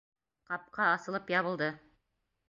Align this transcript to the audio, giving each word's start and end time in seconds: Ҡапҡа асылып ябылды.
Ҡапҡа 0.51 0.87
асылып 0.93 1.29
ябылды. 1.33 1.67